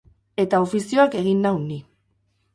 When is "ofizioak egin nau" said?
0.67-1.53